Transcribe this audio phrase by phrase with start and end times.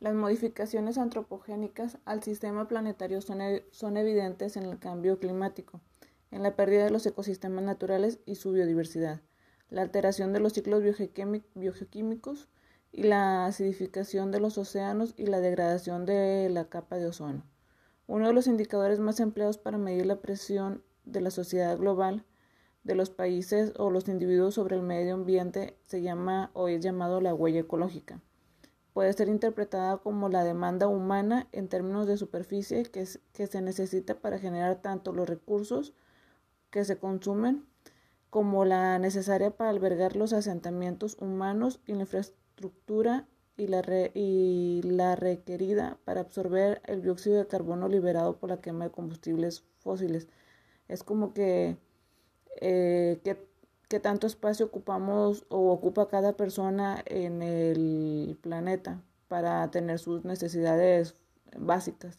[0.00, 5.80] Las modificaciones antropogénicas al sistema planetario son, e, son, evidentes en el cambio climático,
[6.30, 9.20] en la pérdida de los ecosistemas naturales y su biodiversidad,
[9.70, 10.82] la alteración de los ciclos
[11.54, 12.48] biogeoquímicos
[12.92, 17.44] y la acidificación de los océanos y la degradación de la capa de ozono.
[18.06, 22.24] Uno de los indicadores más empleados para medir la presión de la sociedad global
[22.82, 27.20] de los países o los individuos sobre el medio ambiente se llama o es llamado
[27.20, 28.20] la huella ecológica.
[28.94, 34.20] Puede ser interpretada como la demanda humana en términos de superficie que, que se necesita
[34.20, 35.92] para generar tanto los recursos
[36.70, 37.66] que se consumen
[38.30, 43.26] como la necesaria para albergar los asentamientos humanos y la infraestructura
[43.56, 43.82] y la,
[44.14, 49.64] y la requerida para absorber el dióxido de carbono liberado por la quema de combustibles
[49.78, 50.28] fósiles.
[50.86, 51.78] Es como que
[52.60, 53.20] eh,
[53.94, 61.14] qué, tanto espacio ocupamos o ocupa cada persona en el planeta para tener sus necesidades
[61.56, 62.18] básicas.